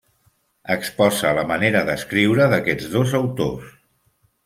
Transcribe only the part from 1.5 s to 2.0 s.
manera